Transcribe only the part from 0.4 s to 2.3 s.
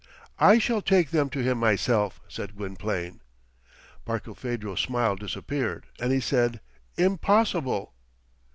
shall take them to him myself,"